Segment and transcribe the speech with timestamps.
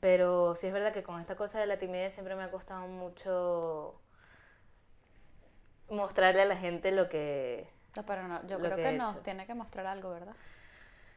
[0.00, 2.86] Pero sí es verdad que con esta cosa de la timidez siempre me ha costado
[2.86, 4.00] mucho
[5.90, 7.70] mostrarle a la gente lo que...
[7.96, 10.34] No, pero no, yo creo que que, nos tiene que mostrar algo, ¿verdad?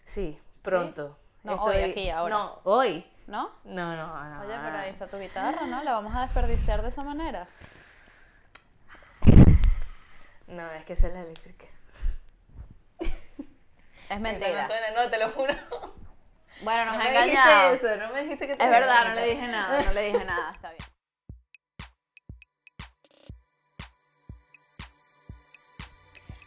[0.06, 1.18] Sí, pronto.
[1.44, 2.36] No, hoy, aquí, ahora.
[2.36, 3.06] No, hoy.
[3.28, 3.52] ¿No?
[3.64, 4.42] No, no, no.
[4.42, 5.84] Oye, pero ahí está tu guitarra, ¿no?
[5.84, 7.48] La vamos a desperdiciar de esa manera.
[10.48, 11.66] No, es que esa es la eléctrica.
[14.10, 14.64] Es mentira.
[14.64, 15.54] No suena, no, te lo juro.
[16.64, 17.72] Bueno, nos no ha me engañado.
[17.74, 20.02] dijiste eso, no me dijiste que te Es verdad, no le dije nada, no le
[20.06, 20.84] dije nada, está bien.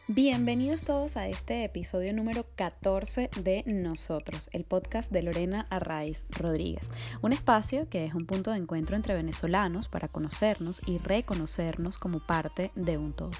[0.09, 6.88] Bienvenidos todos a este episodio número 14 de Nosotros, el podcast de Lorena Arraiz Rodríguez.
[7.20, 12.20] Un espacio que es un punto de encuentro entre venezolanos para conocernos y reconocernos como
[12.20, 13.32] parte de un todo.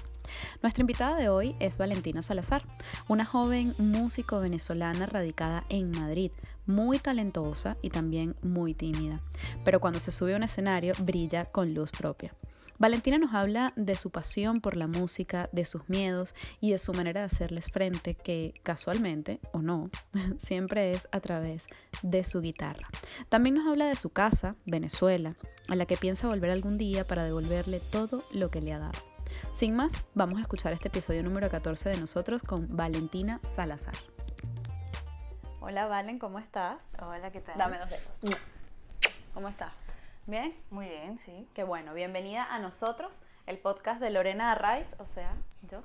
[0.61, 2.63] Nuestra invitada de hoy es Valentina Salazar,
[3.07, 6.31] una joven músico venezolana radicada en Madrid,
[6.65, 9.21] muy talentosa y también muy tímida,
[9.63, 12.33] pero cuando se sube a un escenario brilla con luz propia.
[12.79, 16.93] Valentina nos habla de su pasión por la música, de sus miedos y de su
[16.93, 19.89] manera de hacerles frente, que casualmente, o no,
[20.37, 21.65] siempre es a través
[22.03, 22.87] de su guitarra.
[23.29, 25.35] También nos habla de su casa, Venezuela,
[25.67, 29.16] a la que piensa volver algún día para devolverle todo lo que le ha dado.
[29.53, 33.95] Sin más, vamos a escuchar este episodio número 14 de nosotros con Valentina Salazar.
[35.59, 36.77] Hola Valen, ¿cómo estás?
[37.01, 37.57] Hola, ¿qué tal?
[37.57, 38.21] Dame dos besos.
[39.33, 39.73] ¿Cómo estás?
[40.25, 40.55] ¿Bien?
[40.69, 41.47] Muy bien, sí.
[41.53, 45.33] Qué bueno, bienvenida a nosotros, el podcast de Lorena Arraiz, o sea,
[45.69, 45.81] yo.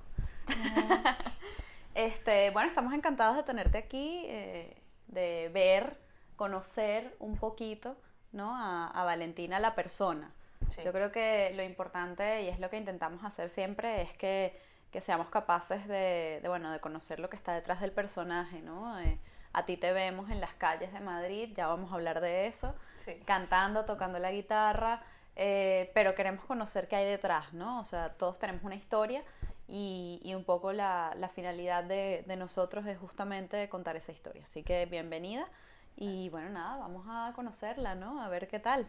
[1.95, 5.99] este, bueno, estamos encantados de tenerte aquí, eh, de ver,
[6.37, 7.97] conocer un poquito,
[8.33, 8.55] ¿no?
[8.57, 10.33] A, a Valentina, la persona.
[10.75, 10.83] Sí.
[10.85, 14.59] Yo creo que lo importante, y es lo que intentamos hacer siempre, es que,
[14.91, 18.99] que seamos capaces de, de, bueno, de conocer lo que está detrás del personaje, ¿no?
[19.01, 19.19] Eh,
[19.53, 22.75] a ti te vemos en las calles de Madrid, ya vamos a hablar de eso
[23.05, 23.21] Sí.
[23.27, 25.03] cantando, tocando la guitarra,
[25.35, 27.81] eh, pero queremos conocer qué hay detrás, ¿no?
[27.81, 29.25] O sea, todos tenemos una historia
[29.67, 34.45] y, y un poco la, la finalidad de, de nosotros es justamente contar esa historia.
[34.45, 35.49] Así que bienvenida
[35.97, 38.23] y bueno, nada, vamos a conocerla, ¿no?
[38.23, 38.87] A ver qué tal.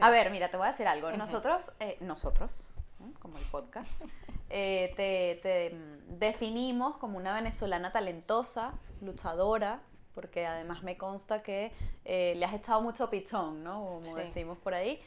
[0.00, 1.10] A ver, mira, te voy a decir algo.
[1.12, 3.12] Nosotros, eh, nosotros, ¿no?
[3.20, 3.90] como el podcast,
[4.50, 9.80] eh, te, te, mm, definimos como una venezolana talentosa, luchadora,
[10.14, 11.72] porque además me consta que
[12.04, 13.84] eh, le has echado mucho pichón, ¿no?
[13.84, 14.22] Como Sí.
[14.22, 15.00] decimos por ahí.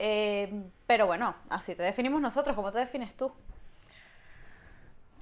[0.00, 2.54] Eh, pero bueno, así te definimos nosotros.
[2.54, 3.32] ¿Cómo te defines tú?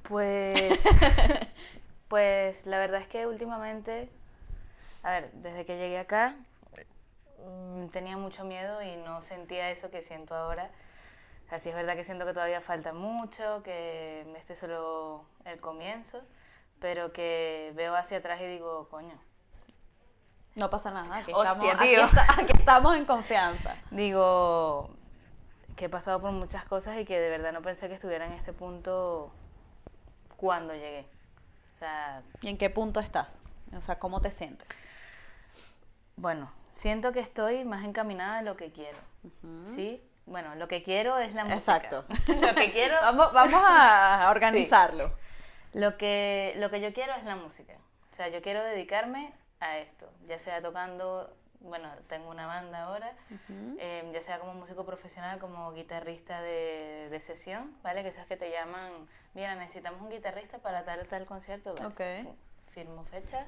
[0.03, 0.84] Pues,
[2.09, 4.09] pues la verdad es que últimamente,
[5.03, 6.37] a ver, desde que llegué acá,
[7.92, 10.70] tenía mucho miedo y no sentía eso que siento ahora.
[11.50, 16.20] Así es verdad que siento que todavía falta mucho, que este es solo el comienzo,
[16.80, 19.19] pero que veo hacia atrás y digo, coño,
[20.56, 21.19] No pasa nada.
[21.19, 23.76] Aquí, Hostia, estamos, aquí está- aquí estamos en confianza.
[23.91, 24.91] digo
[25.76, 28.32] que he pasado por muchas cosas y que de verdad no pensé que estuviera en
[28.32, 29.30] este punto
[30.38, 31.06] cuando llegué.
[31.74, 33.42] O sea, ¿Y en qué punto estás?
[33.76, 34.88] O sea, ¿cómo te sientes?
[36.16, 38.98] Bueno, siento que estoy más encaminada a lo que quiero.
[39.75, 40.03] ¿Sí?
[40.26, 41.56] Bueno, lo que quiero es la música.
[41.59, 42.04] Exacto.
[42.41, 45.10] lo que quiero, Vamos, vamos a organizarlo.
[45.72, 47.75] lo que, lo que yo quiero es la música.
[48.12, 53.12] O sea, yo quiero dedicarme a esto, ya sea tocando, bueno, tengo una banda ahora,
[53.78, 58.03] eh, ya sea como músico profesional, como guitarrista de, de sesión, ¿vale?
[58.03, 58.91] Que esas que te llaman,
[59.34, 61.86] mira, necesitamos un guitarrista para tal tal concierto, ¿vale?
[61.86, 62.00] Ok.
[62.22, 62.38] Sí.
[62.72, 63.47] Firmo fechas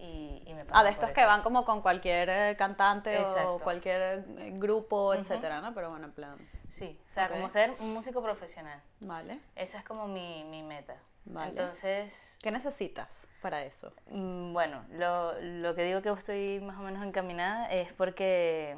[0.00, 1.28] y, y me Ah, de estos que eso.
[1.28, 3.58] van como con cualquier eh, cantante o Exacto.
[3.64, 5.74] cualquier eh, grupo, etcétera, ¿no?
[5.74, 7.32] Pero bueno, en plan, Sí, o sea, Ok.
[7.32, 8.82] como ser un músico profesional.
[9.00, 9.38] vale.
[9.54, 10.96] Esa es como mi, mi meta.
[11.26, 11.50] Vale.
[11.50, 13.92] Entonces, ¿Qué necesitas para eso?
[14.10, 18.76] mm, bueno, lo, lo que digo que estoy más o menos encaminada es porque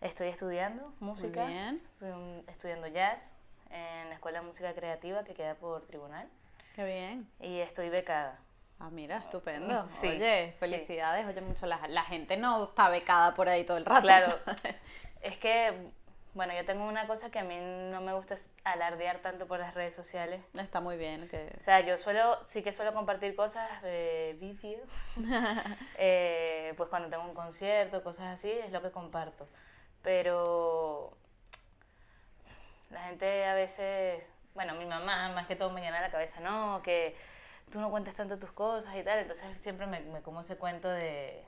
[0.00, 1.82] estoy estudiando música, bien.
[1.94, 3.32] estoy estudiando jazz
[3.70, 6.28] en la Escuela de Música Creativa que queda por tribunal
[6.74, 7.28] Qué bien.
[7.40, 8.38] y estoy becada.
[8.78, 9.88] Ah, mira, estupendo.
[9.88, 10.58] Sí, Oye, sí.
[10.58, 11.26] felicidades.
[11.26, 14.02] Oye, mucho la, la gente no está becada por ahí todo el rato.
[14.02, 14.76] Claro, ¿sabes?
[15.22, 15.72] es que,
[16.34, 19.74] bueno, yo tengo una cosa que a mí no me gusta alardear tanto por las
[19.74, 20.42] redes sociales.
[20.54, 24.88] Está muy bien que O sea, yo suelo, sí que suelo compartir cosas, eh, vídeos,
[25.96, 29.48] eh, pues cuando tengo un concierto, cosas así, es lo que comparto.
[30.02, 31.16] Pero
[32.90, 34.22] la gente a veces,
[34.54, 37.16] bueno, mi mamá más que todo me llena la cabeza, no, que
[37.70, 40.88] tú no cuentas tanto tus cosas y tal, entonces siempre me, me como ese cuento
[40.88, 41.44] de,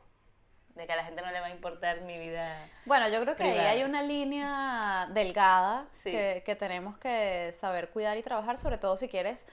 [0.74, 2.44] de que a la gente no le va a importar mi vida.
[2.86, 6.10] Bueno, yo creo que ahí hay una línea delgada Sí.
[6.10, 9.46] que, que tenemos que saber cuidar y trabajar, sobre todo si quieres,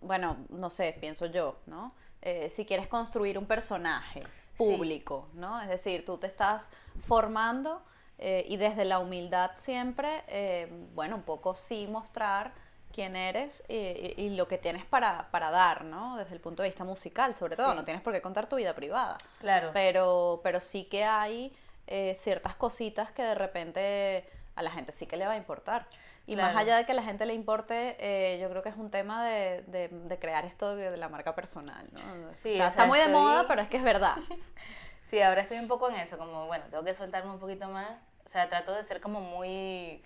[0.00, 1.92] bueno, no sé, pienso yo, ¿no?
[2.22, 4.20] Eh, si quieres construir un personaje.
[4.56, 5.60] público, ¿no?
[5.60, 6.68] Es decir, tú te estás
[7.06, 7.80] formando
[8.18, 12.52] eh, y desde la humildad siempre, eh, bueno, un poco sí mostrar
[12.92, 16.16] quién eres y, lo que tienes para, para, dar, ¿no?
[16.16, 18.74] Desde el punto de vista musical, sobre todo, no tienes por qué contar tu vida
[18.74, 19.18] privada.
[19.40, 19.70] Claro.
[19.72, 21.52] Pero, pero sí que hay
[21.86, 25.86] eh, ciertas cositas que de repente a la gente sí que le va a importar.
[26.26, 28.76] Y más allá de que a la gente le importe, eh, yo creo que es
[28.76, 32.00] un tema de, de, crear esto de, la marca personal, ¿no?
[32.34, 34.16] Sí, está, muy de moda, pero es que es verdad.
[35.06, 37.92] sí, ahora estoy un poco en eso, como, bueno, tengo que soltarme un poquito más.
[38.26, 40.02] O sea, trato de ser como muy...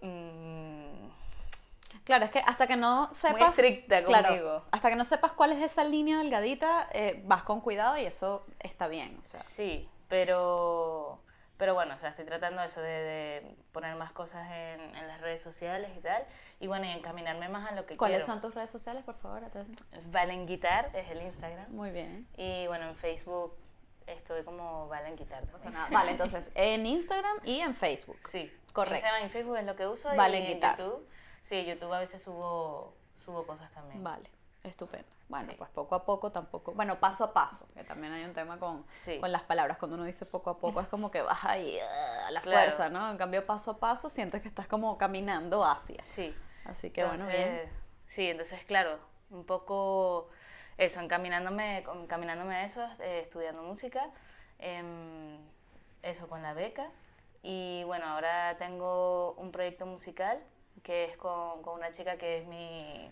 [0.00, 1.08] Mm,
[2.04, 3.40] claro, es que hasta que no sepas...
[3.40, 4.64] Muy estricta conmigo.
[4.70, 8.44] hasta que no sepas cuál es esa línea delgadita, eh, vas con cuidado y eso
[8.58, 9.18] está bien.
[9.20, 9.40] O sea.
[9.40, 11.20] Sí, pero
[11.62, 15.40] pero bueno, o sea, estoy tratando eso de, poner más cosas en, en, las redes
[15.40, 16.26] sociales y tal.
[16.58, 18.32] Y bueno, y encaminarme más a lo que ¿Cuáles quiero.
[18.32, 19.42] son tus redes sociales, por favor?
[20.06, 21.70] Valen Guitar es el Instagram.
[21.70, 22.26] Muy bien.
[22.36, 23.56] Y bueno, en Facebook
[24.08, 25.44] estoy como Valen Guitar.
[25.92, 28.18] Vale, entonces en Instagram y en Facebook.
[28.28, 28.52] Sí.
[28.72, 28.96] Correcto.
[28.96, 30.08] Instagram y Facebook es lo que uso.
[30.16, 30.52] Valen y.
[30.52, 31.06] En YouTube,
[31.42, 32.94] sí, YouTube a veces subo,
[33.24, 34.02] subo cosas también.
[34.02, 34.30] Vale.
[34.64, 35.08] Estupendo.
[35.28, 38.60] Bueno, pues poco a poco tampoco, bueno, paso a paso, que también hay un tema
[38.60, 38.84] con,
[39.20, 39.76] con las palabras.
[39.76, 42.88] Cuando uno dice poco a poco es como que vas ahí uh, a la fuerza,
[42.88, 43.10] ¿no?
[43.10, 46.04] En cambio, paso a paso sientes que estás como caminando hacia.
[46.04, 46.32] Sí.
[46.64, 47.68] Así que bueno, bien.
[48.06, 49.00] Sí, entonces, claro,
[49.30, 50.28] un poco
[50.78, 54.10] eso, encaminándome, encaminándome a eso, eh, estudiando música,
[54.58, 55.38] em,
[56.02, 56.88] eso con la beca.
[57.42, 60.40] Y bueno, ahora tengo un proyecto musical
[60.82, 63.10] que es con, con una chica que es mi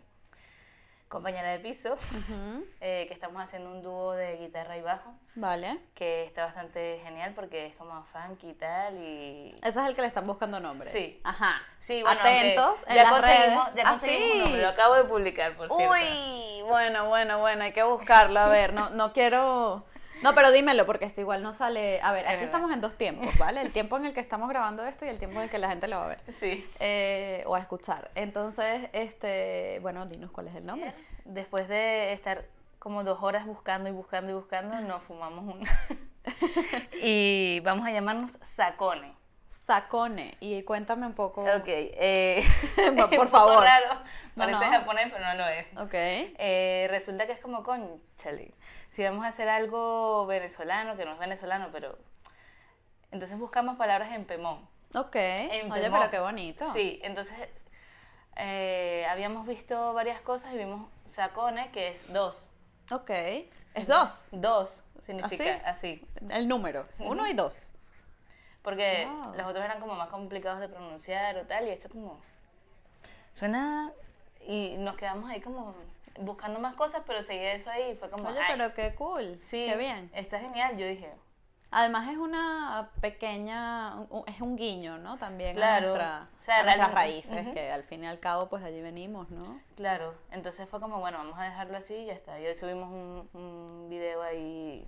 [1.11, 1.97] compañera de piso,
[2.81, 5.13] eh, que estamos haciendo un dúo de guitarra y bajo.
[5.35, 5.79] Vale.
[5.97, 8.97] Que está bastante genial porque es como funky y tal.
[8.97, 9.57] Y...
[9.61, 10.89] Ese es el que le están buscando nombre.
[10.93, 11.21] Sí.
[11.25, 11.61] Ajá.
[11.81, 13.59] Sí, bueno, Atentos en ya las redes.
[13.75, 15.93] Ya ¿Ah, conseguimos un nombre, lo acabo de publicar, por cierto.
[15.93, 18.39] Uy, bueno, bueno, bueno, hay que buscarlo.
[18.39, 19.85] A ver, no, no quiero
[20.23, 22.01] no, pero dímelo, porque esto igual no sale.
[22.03, 23.63] A ver, aquí estamos en dos tiempos, ¿vale?
[23.63, 25.69] El tiempo en el que estamos grabando esto y el tiempo en el que la
[25.69, 26.21] gente lo va a ver.
[26.39, 26.69] Sí.
[26.79, 28.11] Eh, o a escuchar.
[28.15, 30.95] Entonces, este, bueno, dinos cuál es el nombre.
[31.25, 32.45] Después de estar
[32.79, 35.87] como dos horas buscando y buscando y buscando, nos fumamos una.
[37.03, 39.15] y vamos a llamarnos Sacone.
[39.47, 40.37] Sacone.
[40.39, 41.43] Y cuéntame un poco.
[41.43, 41.67] Ok.
[41.67, 42.43] Eh,
[43.17, 43.65] por favor.
[43.65, 44.01] Raro.
[44.37, 45.67] Parece japonés, pero no lo es.
[45.77, 45.95] Ok.
[45.95, 48.55] Eh, resulta que es como conchale
[48.91, 51.99] si vamos a hacer algo venezolano, que no es venezolano, pero...
[53.11, 54.69] Entonces buscamos palabras en Pemón.
[54.95, 55.17] Ok.
[55.17, 56.73] Oye, pero qué bonito.
[56.73, 57.37] Sí, entonces
[58.37, 62.51] eh, habíamos visto varias cosas y vimos sacone, que es dos.
[62.91, 63.11] Ok.
[63.75, 64.29] ¿Es dos?
[64.33, 66.05] Dos, significa así.
[66.29, 67.71] El número, uno y dos.
[68.63, 72.21] Porque los otros eran como más complicados de pronunciar o tal, y eso como...
[73.33, 73.93] Suena...
[74.47, 75.75] Y nos quedamos ahí como
[76.19, 78.29] buscando más cosas, pero seguí eso ahí y fue como...
[78.29, 80.11] Oye, pero qué cool, sí, qué bien.
[80.15, 81.13] Está genial, yo dije...
[81.73, 85.19] Además es una pequeña, es un guiño, ¿no?
[85.19, 86.27] También claro, a,
[86.65, 89.61] nuestras raíces, que al fin y al cabo pues allí venimos, ¿no?
[89.77, 92.41] Claro, entonces fue como, bueno, vamos a dejarlo así y ya está.
[92.41, 94.85] Y hoy subimos un, un video ahí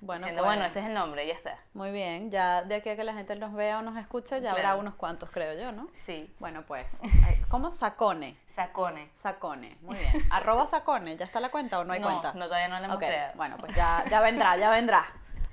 [0.00, 1.58] bueno, diciendo, bueno, pues, este es el nombre, ya está.
[1.74, 4.52] Muy bien, ya de aquí a que la gente nos vea o nos escuche, ya
[4.52, 5.88] habrá unos cuantos, creo yo, ¿no?
[5.92, 6.32] Sí.
[6.38, 6.86] Bueno, pues,
[7.48, 7.72] ¿cómo?
[7.72, 8.36] Sacone.
[8.46, 9.10] Sacone.
[9.12, 10.26] Sacone, muy bien.
[10.30, 12.32] Arroba Sacone, ¿ya está la cuenta o no hay cuenta?
[12.34, 13.32] No, todavía no la hemos creado.
[13.36, 15.04] Bueno, pues ya, ya vendrá, ya vendrá.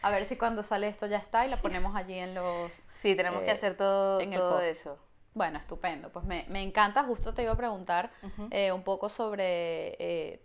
[0.03, 2.87] A ver si cuando sale esto ya está y la ponemos allí en los...
[2.93, 4.99] Sí, tenemos que eh, hacer todo, en todo eso.
[5.33, 6.11] Bueno, estupendo.
[6.11, 8.11] Pues me, me, encanta, justo te iba a preguntar
[8.51, 10.41] eh, un poco sobre eh,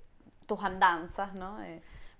[0.46, 1.58] tus andanzas, ¿no?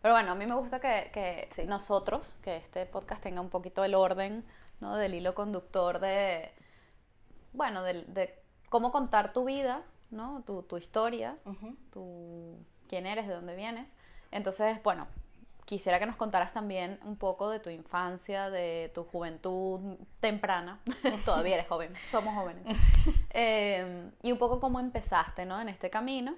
[0.03, 3.85] Pero bueno, a mí me gusta que, que nosotros, que este podcast tenga un poquito
[3.85, 4.45] el orden,
[4.81, 4.97] ¿no?
[4.97, 6.51] Del hilo conductor de,
[7.53, 10.43] bueno, de, de cómo contar tu vida, ¿no?
[10.47, 11.37] Tu, tu historia,
[11.93, 12.57] tu,
[12.89, 13.97] quién eres, de dónde vienes.
[14.31, 15.07] Entonces, bueno,
[15.65, 20.81] quisiera que nos contaras también un poco de tu infancia, de tu juventud temprana.
[21.25, 22.65] Todavía eres joven, somos jóvenes.
[23.33, 25.61] Eh, y un poco cómo empezaste, ¿no?
[25.61, 26.35] En este camino.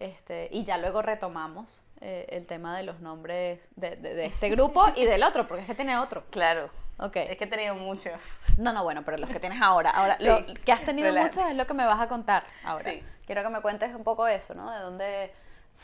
[0.00, 4.82] Este, y ya luego retomamos eh, el tema de los nombres de, de, este grupo
[4.96, 6.24] y del otro, porque es que tiene otro.
[6.30, 6.70] Claro.
[6.98, 7.28] Okay.
[7.28, 8.14] Es que he tenido muchos.
[8.56, 9.90] No, no, bueno, pero los que tienes ahora.
[9.90, 12.90] Ahora, lo que has tenido muchos es lo que me vas a contar ahora.
[12.90, 13.02] Sí.
[13.26, 14.70] Quiero que me cuentes un poco eso, ¿no?
[14.70, 15.34] De dónde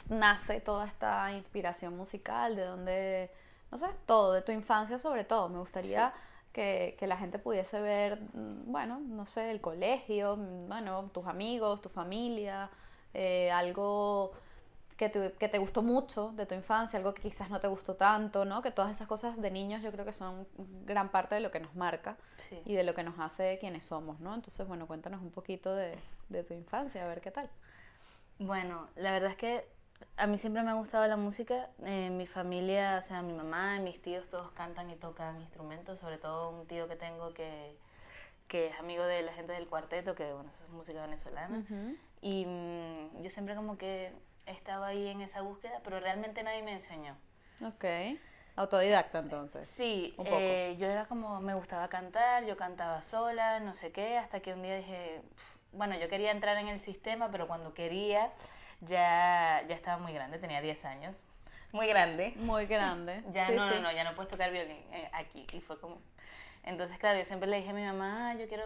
[0.09, 3.31] nace toda esta inspiración musical, de dónde,
[3.71, 5.51] no sé, todo, de tu infancia sobre todo.
[5.51, 6.15] Me gustaría
[6.53, 11.27] que, que, la gente pudiese ver, mm, bueno, no sé, el colegio, mm, bueno, tus
[11.27, 12.71] amigos, tu familia,
[13.19, 14.33] eh, algo
[14.99, 17.97] que te, que te, gustó mucho de tu infancia, algo que quizás no te gustó
[17.97, 18.61] tanto, ¿no?
[18.61, 20.47] Que todas esas cosas de niños yo creo que son
[20.85, 22.19] gran parte de lo que nos marca
[22.67, 24.35] y de lo que nos hace quienes somos, ¿no?
[24.35, 27.49] Entonces, bueno, cuéntanos un poquito de, de, tu infancia, a ver qué tal.
[28.39, 29.67] Bueno, la verdad es que
[30.19, 31.71] a mí siempre me ha gustado la música.
[31.85, 36.01] En mi familia, o sea, mi mamá y mis tíos todos cantan y tocan instrumentos,
[36.01, 37.79] sobre todo un tío que tengo que,
[38.47, 41.65] que es amigo de la gente del cuarteto, que bueno, eso es música venezolana.
[42.27, 44.11] Y mm, yo siempre como que
[44.47, 47.17] estaba ahí en esa búsqueda, pero realmente nadie me enseñó.
[47.65, 47.85] Ok.
[48.57, 49.69] Autodidacta entonces.
[49.69, 54.41] Sí, eh, yo era como, me gustaba cantar, yo cantaba sola, no sé qué, hasta
[54.41, 55.23] que un día dije,
[55.71, 58.33] bueno, yo quería entrar en el sistema, pero cuando quería
[58.81, 61.15] ya, ya estaba muy grande, tenía 10 años.
[61.71, 62.33] Muy grande.
[62.39, 63.23] Muy grande.
[63.33, 65.47] ya no, no, no, ya no puedes tocar violín eh, aquí.
[65.53, 66.01] Y fue como...
[66.67, 68.65] Entonces, claro, yo siempre le dije a mi mamá, ah, yo quiero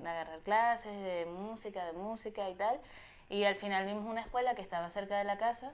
[0.00, 2.78] agarrar clases de música, de música y tal.
[3.30, 5.72] Y al final vimos una escuela que estaba cerca de la casa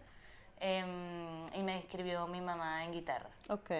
[0.60, 3.28] em, y me inscribió mi mamá en guitarra.
[3.50, 3.70] Ok.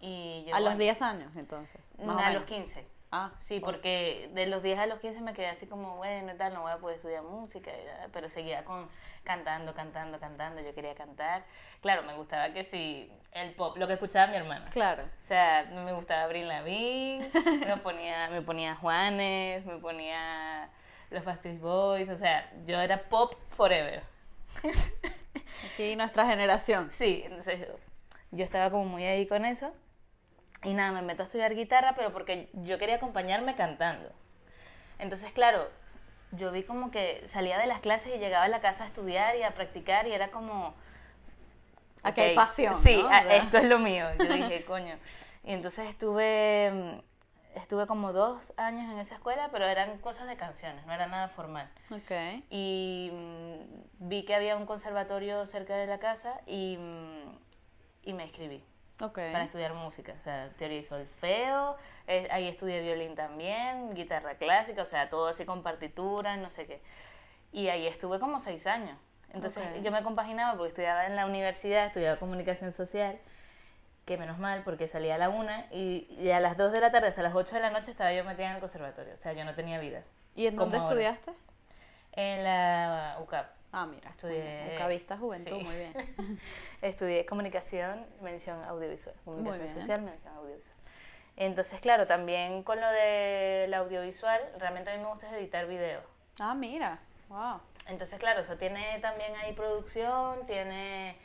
[0.00, 1.80] Y a los 10 años, entonces.
[1.98, 2.95] Más a los 15.
[3.18, 6.52] Ah, sí, porque de los 10 a los 15 me quedé así como, bueno, tal,
[6.52, 7.70] no voy a poder estudiar música,
[8.12, 8.88] pero seguía con
[9.24, 11.44] cantando, cantando, cantando, yo quería cantar.
[11.80, 14.66] Claro, me gustaba que sí, el pop, lo que escuchaba mi hermana.
[14.70, 15.02] Claro.
[15.04, 17.28] O sea, me gustaba Abril Lavigne,
[17.66, 20.68] me ponía, me ponía Juanes, me ponía
[21.10, 24.02] los Backstreet Boys, o sea, yo era pop forever.
[25.72, 26.90] Aquí nuestra generación.
[26.92, 27.66] Sí, entonces
[28.30, 29.72] yo estaba como muy ahí con eso.
[30.64, 34.10] Y nada, me meto a estudiar guitarra, pero porque yo quería acompañarme cantando.
[34.98, 35.68] Entonces, claro,
[36.32, 39.36] yo vi como que salía de las clases y llegaba a la casa a estudiar
[39.36, 40.74] y a practicar y era como...
[42.02, 42.82] Aquí hay pasión.
[42.82, 44.06] Sí, esto es lo mío.
[44.18, 44.96] Yo dije, coño.
[45.44, 47.02] Y entonces estuve,
[47.54, 51.28] estuve como dos años en esa escuela, pero eran cosas de canciones, no era nada
[51.28, 51.68] formal.
[51.90, 52.44] Okay.
[52.50, 57.38] Y mm, vi que había un conservatorio cerca de la casa y, mm,
[58.04, 58.62] y me escribí
[58.98, 60.14] para estudiar música.
[60.18, 61.76] O sea, teoría y solfeo,
[62.30, 66.82] ahí estudié violín también, guitarra clásica, o sea, todo así con partituras, no sé qué.
[67.52, 68.98] Y ahí estuve como seis años.
[69.32, 73.18] Entonces yo me compaginaba porque estudiaba en la universidad, estudiaba comunicación social,
[74.06, 77.08] que menos mal porque salía a la una y, a las dos de la tarde
[77.08, 79.14] hasta las ocho de la noche estaba yo metida en el conservatorio.
[79.14, 80.02] O sea, yo no tenía vida.
[80.34, 81.32] ¿Y en dónde estudiaste?
[82.12, 83.55] En la UCAP.
[83.78, 84.08] Ah, mira.
[84.08, 84.72] Estudié.
[84.74, 85.92] Ucavista Juventud, muy bien.
[86.80, 89.14] Estudié comunicación, mención audiovisual.
[89.22, 90.74] Comunicación social, mención audiovisual.
[91.36, 96.02] Entonces, claro, también con lo del audiovisual, realmente a mí me gusta editar videos.
[96.40, 97.00] Ah, mira.
[97.28, 97.60] Wow.
[97.88, 101.18] Entonces, claro, eso tiene también ahí producción, tiene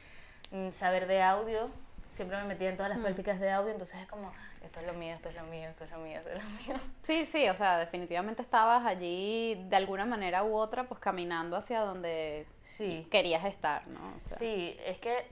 [0.52, 1.70] mm, saber de audio.
[2.18, 3.04] Siempre me metí en todas las mm.
[3.04, 5.84] prácticas de audio, entonces es como esto es lo mío, esto es lo mío, esto
[5.84, 6.82] es lo mío, esto es lo mío.
[7.02, 11.82] Sí, sí, o sea, definitivamente estabas allí de alguna manera u otra, pues caminando hacia
[11.82, 13.08] donde sí.
[13.10, 14.14] querías estar, ¿no?
[14.38, 15.26] Sí, es que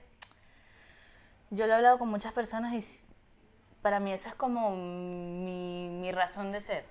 [1.50, 3.06] yo lo he hablado con muchas personas y
[3.82, 6.84] para mí esa es como mi, mi razón de ser.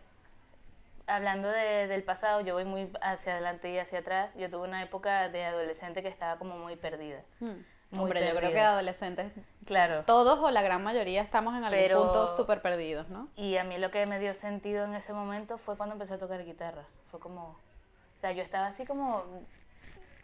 [1.08, 4.36] Hablando de, del pasado, yo voy muy hacia adelante y hacia atrás.
[4.36, 7.24] Yo tuve una época de adolescente que estaba como muy perdida.
[7.40, 7.64] Hmm.
[7.98, 9.32] Hombre, yo creo que adolescentes,
[9.66, 10.04] claro.
[10.06, 13.30] todos o la gran mayoría estamos en algún punto súper perdidos, ¿no?
[13.36, 16.18] Y a mí lo que me dio sentido en ese momento fue cuando empecé a
[16.20, 16.86] tocar guitarra.
[17.10, 19.24] Fue como, o sea, yo estaba así como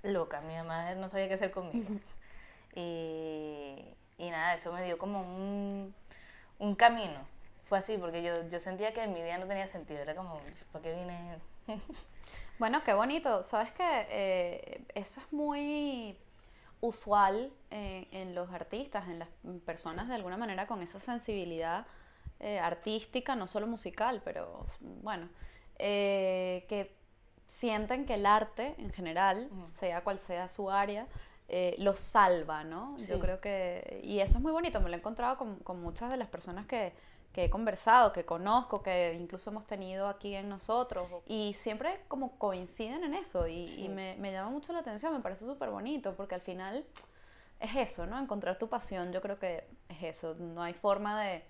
[0.04, 1.88] loca, mi mamá no sabía qué hacer conmigo.
[2.76, 3.84] y,
[4.20, 5.96] y nada, eso me dio como un,
[6.60, 7.36] un camino.
[7.68, 10.40] Fue así, porque yo, yo sentía que mi vida no tenía sentido, era como,
[10.72, 11.40] ¿para qué vine?
[12.60, 13.42] bueno, qué bonito.
[13.42, 16.16] Sabes que eh, eso es muy
[16.86, 19.30] usual eh, en los artistas, en las
[19.66, 21.86] personas de alguna manera con esa sensibilidad
[22.40, 24.66] eh, artística, no solo musical, pero
[25.02, 25.30] bueno,
[25.80, 26.96] eh, que
[27.48, 31.08] sienten que el arte en general, sea cual sea su área,
[31.78, 32.98] los salva, ¿no?
[32.98, 36.10] Yo creo que, y eso es muy bonito, me lo he encontrado con, con muchas
[36.10, 36.94] de las personas que,
[37.36, 41.06] que he conversado, que conozco, que incluso hemos tenido aquí en nosotros.
[41.26, 45.44] Y siempre como coinciden en eso y, me, me, llama mucho la atención, me parece
[45.44, 46.86] súper bonito porque al final
[47.60, 48.18] es eso, ¿no?
[48.18, 50.36] Encontrar tu pasión, yo creo que es eso.
[50.36, 51.44] No hay forma de,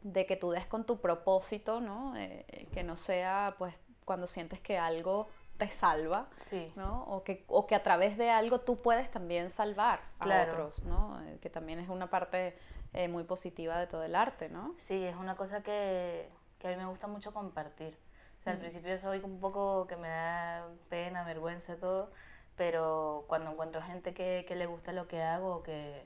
[0.00, 2.16] de que tú des con tu propósito, ¿no?
[2.16, 3.74] Eh, eh, que no sea pues
[4.06, 6.72] cuando sientes que algo te salva, sí.
[6.76, 7.04] ¿no?
[7.08, 11.22] O que, o que a través de algo tú puedes también salvar a otros, ¿no?
[11.26, 12.56] Eh, que también es una parte
[12.92, 14.74] eh, muy positiva de todo el arte, ¿no?
[14.78, 16.28] Sí, es una cosa que,
[16.58, 17.96] que a mí me gusta mucho compartir.
[18.40, 22.10] O sea, al principio soy un poco que me da pena, vergüenza, todo,
[22.56, 26.02] pero cuando encuentro gente que, que le gusta lo que hago, que,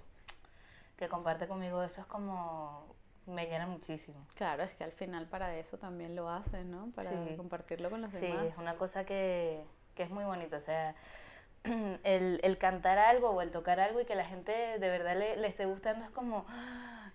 [0.96, 2.94] que comparte conmigo, eso es como
[3.26, 4.26] me llena muchísimo.
[4.34, 6.90] Claro, es que al final para eso también lo haces, ¿no?
[6.94, 8.40] Para compartirlo con los demás.
[8.40, 9.64] Sí, es una cosa que,
[9.94, 10.56] que es muy bonita.
[10.56, 10.94] O sea,
[12.04, 15.37] el, el, cantar algo o el tocar algo y que la gente de verdad le,
[15.37, 16.47] le esté gustando es como,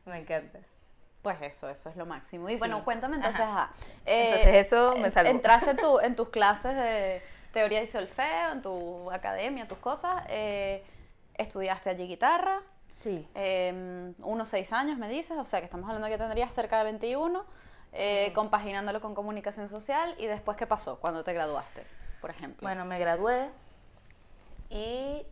[0.05, 0.59] me encanta.
[1.21, 2.49] Pues eso, eso es lo máximo.
[2.49, 3.45] Y bueno, cuéntame entonces,
[4.05, 5.29] eh, entonces eso me salvó.
[5.29, 10.23] Entraste tú en tus clases de teoría y solfeo, en tu academia, tus cosas.
[10.29, 10.83] Eh,
[11.35, 12.61] estudiaste allí guitarra,
[12.93, 13.27] Sí.
[13.35, 16.83] eh, unos seis años me dices, o sea que estamos hablando que tendrías cerca de
[16.85, 17.45] 21,
[17.93, 21.85] eh, compaginándolo con comunicación social, y después, ¿qué pasó cuando te graduaste,
[22.19, 22.65] por ejemplo?
[22.65, 23.49] Bueno, me gradué
[24.69, 25.25] y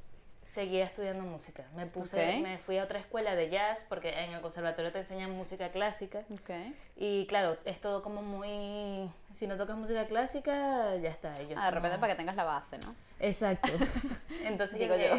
[0.43, 1.65] seguía estudiando música.
[1.75, 5.31] Me puse, me fui a otra escuela de jazz porque en el conservatorio te enseñan
[5.31, 6.19] música clásica.
[6.31, 6.49] Ok.
[6.95, 9.11] Y claro, es todo como muy...
[9.35, 11.35] Si no tocas música clásica, ya está.
[11.43, 12.95] yo Ah, de repente como- para que tengas la base, ¿no?
[13.19, 13.69] Exacto.
[14.45, 15.15] Entonces Digo yo,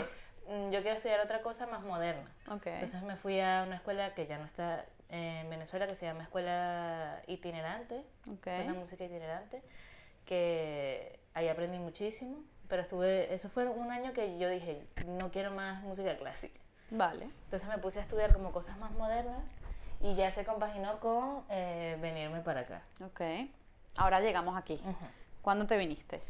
[0.48, 2.28] "Mm, yo quiero estudiar otra cosa más moderna.
[2.50, 2.66] Ok.
[2.66, 6.22] Entonces me fui a una escuela que ya no está en Venezuela, que se llama
[6.24, 8.02] Escuela Itinerante.
[8.30, 9.62] Escuela Música Itinerante,
[10.26, 15.50] que ahí aprendí muchísimo, pero estuve, eso fue un año que yo dije, no quiero
[15.50, 16.58] más música clásica.
[16.90, 17.28] Vale.
[17.44, 19.42] Entonces me puse a estudiar como cosas más modernas
[20.00, 22.82] y ya se compaginó con eh, venirme para acá.
[23.04, 23.20] Ok.
[23.96, 24.80] Ahora llegamos aquí.
[25.42, 26.22] ¿Cuándo te viniste?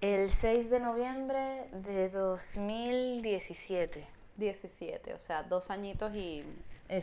[0.00, 4.06] El 6 de noviembre de 2017.
[4.36, 6.42] 17, o sea, dos añitos y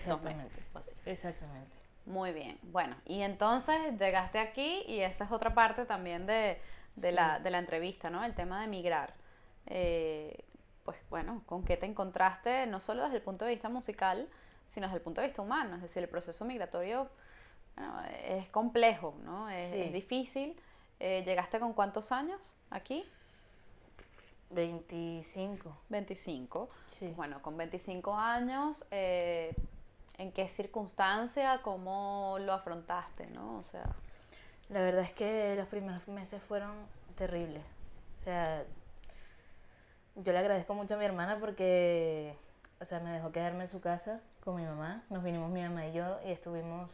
[0.07, 0.51] dos meses.
[0.73, 0.93] así.
[1.05, 1.69] Exactamente.
[2.07, 2.57] Muy bien.
[2.63, 6.59] Bueno, y entonces llegaste aquí y esa es otra parte también de,
[6.98, 8.25] de la, de la entrevista, ¿no?
[8.25, 9.13] El tema de migrar.
[9.68, 10.44] Eh,
[10.84, 12.68] pues bueno, ¿con qué te encontraste?
[12.68, 14.27] No solo desde el punto de vista musical,
[14.66, 15.75] sino desde el punto de vista humano.
[15.77, 17.10] Es decir, el proceso migratorio
[17.75, 19.50] bueno, es complejo, ¿no?
[19.50, 19.82] Es, Sí.
[19.82, 20.60] es difícil.
[21.00, 23.06] Eh, ¿Llegaste con cuántos años aquí?
[24.50, 25.77] 25.
[25.89, 26.70] 25.
[27.00, 27.08] Sí.
[27.16, 29.54] Bueno, con 25 años, eh,
[30.18, 33.60] ¿en qué circunstancia, cómo lo afrontaste, no?
[33.60, 33.86] O sea,
[34.69, 36.71] La verdad es que los primeros meses fueron
[37.17, 37.63] terribles.
[38.21, 38.65] O sea,
[40.15, 42.36] yo le agradezco mucho a mi hermana porque,
[42.81, 45.03] o sea, me dejó quedarme en su casa con mi mamá.
[45.09, 46.89] Nos vinimos mi mamá y yo y estuvimos,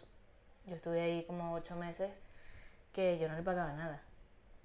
[0.67, 2.11] yo estuve ahí como ocho meses
[2.93, 4.01] que yo no le pagaba nada.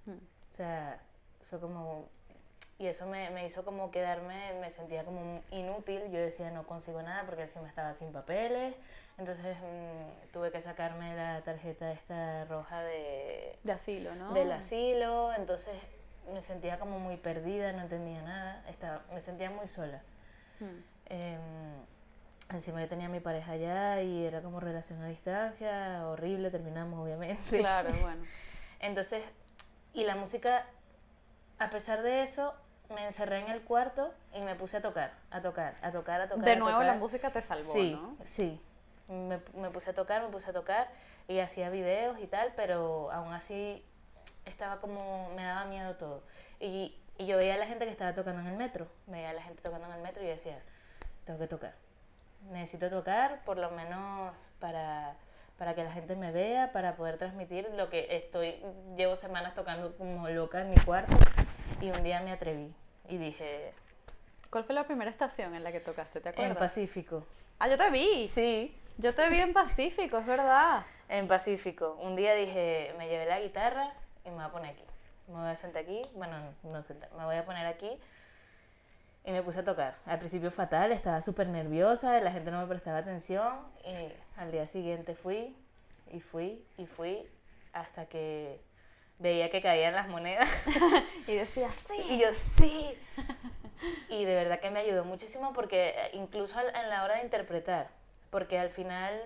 [0.07, 0.19] mm,
[0.53, 1.01] O sea,
[1.49, 2.09] fue como...
[2.79, 6.03] Y eso me, me hizo como quedarme, me sentía como inútil.
[6.11, 8.75] Yo decía, no consigo nada porque encima estaba sin papeles.
[9.19, 14.33] Entonces mm, tuve que sacarme la tarjeta esta roja de, de asilo, ¿no?
[14.33, 15.35] del asilo.
[15.35, 15.75] Entonces
[16.33, 18.63] me sentía como muy perdida, no entendía nada.
[18.69, 20.03] Estaba, me sentía muy sola.
[20.61, 21.41] Mm, Em,
[22.51, 27.01] encima yo tenía a mi pareja allá y era como relación a distancia, horrible, terminamos
[27.03, 27.59] obviamente.
[27.59, 28.23] Claro, bueno.
[28.81, 29.23] Entonces,
[29.95, 30.67] y la música,
[31.59, 32.55] a pesar de eso,
[32.95, 36.29] me encerré en el cuarto y me puse a tocar, a tocar, a tocar, a
[36.29, 36.45] tocar.
[36.45, 36.99] De a nuevo la tocar.
[36.99, 38.17] música te salvó, sí, ¿no?
[38.25, 38.61] Sí,
[39.09, 40.89] me, me puse a tocar, me puse a tocar
[41.29, 43.85] y hacía videos y tal, pero aún así
[44.47, 46.23] estaba como, me daba miedo todo.
[46.61, 49.35] Y, y yo veía a la gente que estaba tocando en el metro, veía a
[49.35, 50.59] la gente tocando en el metro y decía,
[51.27, 51.75] tengo que tocar.
[52.51, 55.15] Necesito tocar por lo menos para,
[55.59, 58.65] para que la gente me vea, para poder transmitir lo que estoy,
[58.97, 61.15] llevo semanas tocando como loca en mi cuarto
[61.81, 62.73] y un día me atreví
[63.09, 63.73] y dije,
[64.51, 66.21] ¿Cuál fue la primera estación en la que tocaste?
[66.21, 66.59] ¿Te en acuerdas?
[66.59, 67.27] Pacífico.
[67.59, 68.31] ah, yo te vi.
[68.35, 70.85] Sí, Yo te vi en Pacífico, es verdad.
[71.09, 71.99] En Pacífico.
[72.03, 73.93] Un día dije, me llevé la guitarra
[74.25, 74.83] y me voy a poner aquí.
[75.29, 77.91] Me voy a sentar aquí, bueno, no sentar, me voy a poner aquí
[79.25, 79.97] y me puse a tocar.
[80.07, 84.11] Al principio fatal, estaba súper nerviosa, la gente no me prestaba atención y
[84.41, 85.55] al día siguiente fui
[86.11, 87.29] y fui y fui
[87.75, 88.59] hasta que
[89.19, 90.49] veía que caían las monedas
[91.27, 91.95] Y decía, sí.
[92.09, 92.99] y yo sí.
[94.09, 97.91] Y de verdad que me ayudó muchísimo porque eh, incluso en la hora de interpretar,
[98.31, 99.23] porque al final,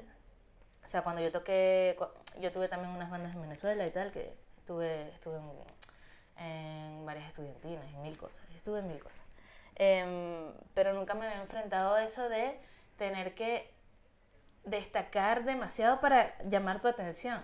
[0.85, 1.96] o sea, cuando yo toqué,
[2.38, 7.28] yo tuve también unas bandas en Venezuela y tal, que estuve, estuve en, en varias
[7.28, 9.24] estudiantinas, en mil cosas, estuve en mil cosas.
[9.76, 12.61] Em, pero nunca me había enfrentado a eso de
[12.98, 13.72] tener que
[14.64, 17.42] destacar demasiado para llamar tu atención.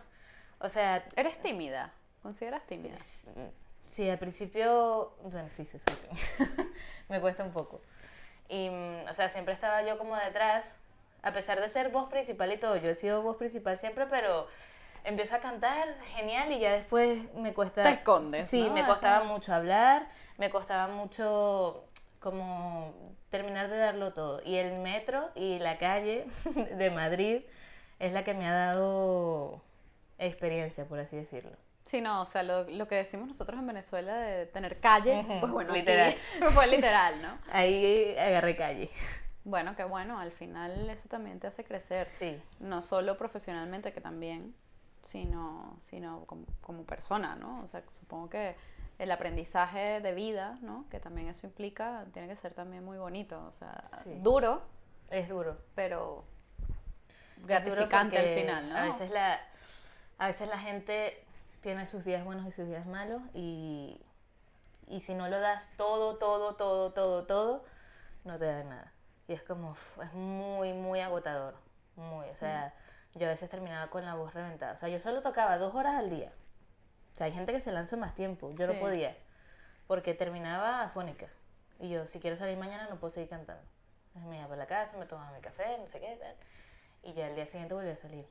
[0.61, 1.93] O sea, ¿Eres tímida?
[2.23, 2.97] ¿Consideras tímida?
[3.87, 6.67] Sí, al principio, bueno, sí, sí, soy tímida.
[7.09, 7.81] Me cuesta un poco.
[8.49, 10.75] Y, mm, o sea, siempre estaba yo como detrás,
[11.23, 14.47] a pesar de ser voz principal y todo, yo he sido voz principal siempre, pero
[15.05, 17.83] empiezo a cantar, genial, y ya después me cuesta...
[17.83, 18.75] Te escondes, Sí, ¿no?
[18.75, 21.85] me costaba mucho hablar, me costaba mucho
[22.21, 22.95] como
[23.31, 24.43] terminar de darlo todo.
[24.45, 26.27] Y el metro y la calle
[26.77, 27.43] de Madrid
[27.99, 29.63] es la que me ha dado
[30.19, 31.57] experiencia, por así decirlo.
[31.89, 35.51] Sí, no, o sea, lo, lo que decimos nosotros en Venezuela de tener calle, pues
[35.51, 36.15] bueno, aquí literal.
[36.53, 37.39] fue literal, ¿no?
[37.51, 38.91] Ahí agarré calle.
[39.45, 44.03] Bueno, qué bueno, al final eso también te hace crecer, Sí, no solo profesionalmente, que
[44.03, 44.55] también,
[45.01, 47.63] sino, sino como, como persona, ¿no?
[47.65, 48.55] O sea, supongo que
[48.99, 50.85] el aprendizaje de vida, ¿no?
[50.91, 54.11] Que también eso implica, tiene que ser también muy bonito, o sea, Sí.
[54.21, 54.61] duro,
[55.09, 55.57] es duro.
[55.75, 56.27] pero
[57.39, 58.77] duro gratificante al final, ¿no?
[58.77, 59.41] A veces, la,
[60.19, 61.25] a veces la gente
[61.69, 64.01] tiene sus días buenos y sus días malos y,
[64.87, 67.63] y si no lo das todo, todo, todo, todo, todo,
[68.25, 68.91] no te dan nada.
[69.27, 71.57] Y es como, es muy, muy agotador.
[71.95, 72.73] Muy, o sea,
[73.15, 74.73] yo a veces terminaba con la voz reventada.
[74.73, 76.33] O sea, yo solo tocaba dos horas al día.
[77.13, 78.51] O sea, hay gente que se lanza más tiempo.
[78.53, 78.73] Yo Sí.
[78.73, 79.15] no podía.
[79.87, 81.27] Porque terminaba afónica.
[81.81, 83.63] Y yo, si quiero salir mañana, no puedo seguir cantando.
[84.07, 86.35] Entonces me iba para la casa, me tomaba mi café, no sé qué, tal.
[87.03, 88.27] Y ya el día siguiente volví a salir.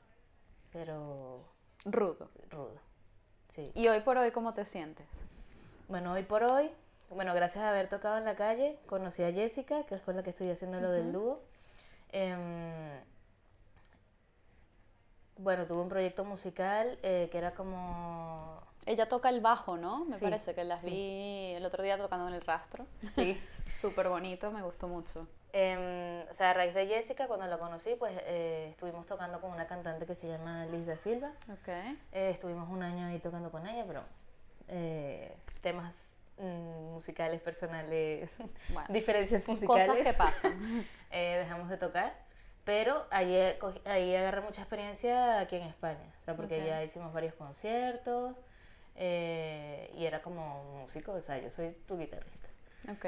[0.71, 1.45] Pero
[1.85, 2.31] Rudo.
[2.49, 2.86] rudo.
[3.57, 3.71] Sí.
[3.73, 5.07] ¿Y hoy por hoy cómo te sientes?
[5.87, 6.69] Bueno, hoy por hoy,
[7.09, 10.21] bueno, gracias a haber tocado en la calle, conocí a Jessica, que es con la
[10.21, 11.41] que estoy haciendo lo del dúo.
[12.11, 13.01] Em,
[15.39, 18.61] bueno, tuve un proyecto musical eh, que era como...
[18.85, 20.05] Ella toca el bajo, ¿no?
[20.05, 20.87] Me Sí, parece que las sí.
[20.91, 22.85] vi el otro día tocando en el rastro.
[23.15, 23.41] Sí.
[23.81, 25.27] Súper bonito, me gustó mucho.
[25.53, 29.51] Em, o sea, a raíz de Jessica, cuando la conocí, pues eh, estuvimos tocando con
[29.51, 31.31] una cantante que se llama Liz da Silva.
[31.51, 31.67] Ok.
[31.67, 34.03] Eh, estuvimos un año ahí tocando con ella, pero
[34.67, 38.29] eh, temas mm, musicales, personales,
[38.69, 39.87] Bueno, diferencias musicales.
[39.87, 40.85] Cosas que pasan.
[41.11, 42.13] eh, dejamos de tocar.
[42.65, 46.13] Pero ahí, eh, ahí agarré mucha experiencia aquí en España.
[46.21, 46.65] O sea, porque Ok.
[46.67, 48.35] ya hicimos varios conciertos
[48.97, 52.47] eh, y era como músico, o sea, yo soy tu guitarrista.
[52.91, 53.05] Ok.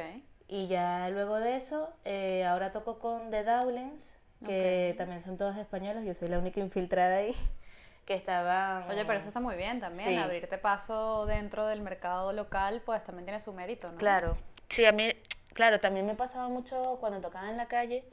[0.52, 4.04] Y ya luego de eso, eh, ahora toco con The Dowlings,
[4.44, 4.98] que Ok.
[4.98, 7.36] también son todos españoles, yo soy la única infiltrada ahí,
[8.06, 8.84] que estaban...
[8.90, 10.10] Oye, pero eso está muy bien también.
[10.10, 10.16] Sí.
[10.16, 13.98] Abrirte paso dentro del mercado local, pues también tiene su mérito, ¿no?
[14.00, 14.38] Claro,
[14.70, 15.12] sí, a mí,
[15.54, 18.04] claro, también me pasaba mucho cuando tocaba en la calle,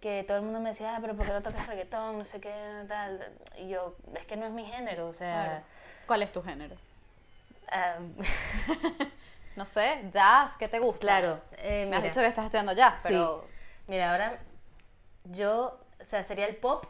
[0.00, 2.16] que todo el mundo me decía, ah, pero ¿por qué no tocas reggaetón?
[2.16, 2.54] No sé qué,
[2.88, 3.20] tal.
[3.58, 5.44] Y yo, es que no es mi género, o sea...
[5.44, 5.64] Claro.
[6.06, 6.76] ¿Cuál es tu género?
[7.70, 7.96] ah,
[9.58, 11.00] No sé, jazz, ¿qué te gusta?
[11.00, 13.02] claro, eh, Me has mira, dicho que estás estudiando jazz, sí.
[13.02, 13.44] pero...
[13.88, 14.38] Mira, ahora
[15.24, 16.84] yo, o sea, sería el pop,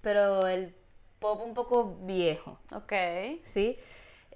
[0.00, 0.74] pero el
[1.18, 2.58] pop un poco viejo.
[2.72, 2.92] Ok.
[3.52, 3.78] ¿sí?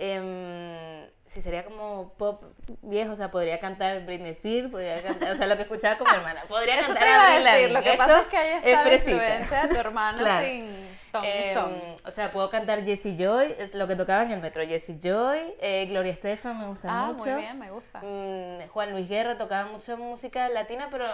[0.02, 2.42] Em, sí, sería como pop
[2.80, 6.08] viejo, o sea, podría cantar Britney Spears, podría cantar, o sea, lo que escuchaba con
[6.10, 6.42] mi hermana.
[6.48, 8.50] Podría Eso te cantar iba a decir, Lavigne, lo que eso pasa es que ahí
[8.56, 9.10] está la fresita.
[9.10, 10.46] influencia de tu hermana Claro.
[10.46, 11.72] sin ton Em, son.
[12.06, 15.54] o sea, puedo cantar Jessie Joy, es lo que tocaba en el metro, Jessie Joy,
[15.60, 17.30] eh, Gloria Estefan me gusta Ah, mucho.
[17.30, 18.00] muy bien, me gusta.
[18.02, 21.06] Mm, Juan Luis Guerra tocaba mucho música latina, pero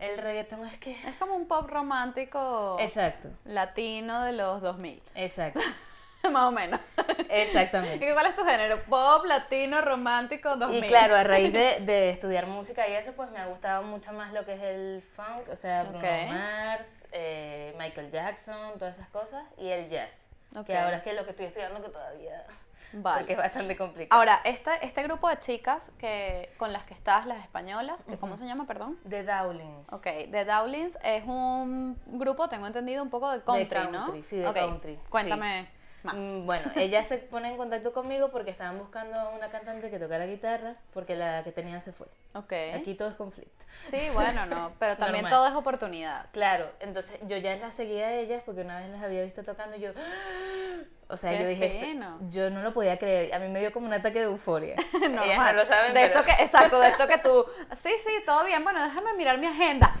[0.00, 0.90] el reggaetón es que...
[0.90, 5.60] Es como un pop romántico Exacto, latino de los 2000, exacto,
[6.30, 6.80] más o menos.
[7.28, 8.08] exactamente.
[8.08, 8.80] ¿Y cuál es tu género?
[8.84, 10.84] Pop, latino, romántico, 2000.
[10.84, 14.12] Y claro, a raíz de, de estudiar música y eso, pues me ha gustado mucho
[14.12, 16.04] más lo que es el funk, o sea, Bruno Ok.
[16.28, 20.10] Mars, eh, Michael Jackson, todas esas cosas, y el jazz.
[20.56, 20.66] Ok.
[20.66, 22.44] Que ahora es que lo que estoy estudiando que todavía
[22.92, 23.18] Vale.
[23.20, 24.16] porque es bastante complicado.
[24.20, 28.36] Ahora, este, este grupo de chicas que, con las que estás, las españolas, que ¿cómo
[28.36, 28.96] se llama, perdón?
[29.08, 29.92] The Dowlings.
[29.92, 34.04] Ok, The Dowlings es un grupo, tengo entendido, un poco de country, ¿no?
[34.04, 35.66] country, sí, de Ok, country, Cuéntame
[36.04, 36.14] más.
[36.14, 40.26] Mm, Bueno, ella se pone en contacto conmigo porque estaban buscando una cantante que tocara
[40.26, 42.06] guitarra porque la que tenía se fue.
[42.34, 42.52] Ok.
[42.74, 43.64] Aquí todo es conflicto.
[43.82, 46.26] Sí, bueno, no, pero también todo es oportunidad.
[46.32, 49.76] Claro, entonces yo ya las seguía a ellas porque una vez las había visto tocando
[49.76, 49.90] y yo,
[51.08, 53.72] o sea, Qué yo dije, esto- yo no lo podía creer, a mí me dio
[53.72, 54.74] como un ataque de euforia.
[54.94, 57.44] Ellas no lo saben, De pero esto que, exacto, de esto que tú,
[57.76, 59.94] sí, sí, todo bien, bueno, déjame mirar mi agenda.